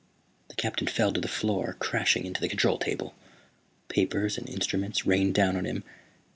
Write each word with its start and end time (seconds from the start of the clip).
The 0.47 0.55
Captain 0.55 0.87
fell 0.87 1.13
to 1.13 1.21
the 1.21 1.27
floor, 1.27 1.75
crashing 1.77 2.25
into 2.25 2.41
the 2.41 2.49
control 2.49 2.79
table. 2.79 3.13
Papers 3.87 4.35
and 4.35 4.49
instruments 4.49 5.05
rained 5.05 5.35
down 5.35 5.55
on 5.55 5.65
him. 5.65 5.83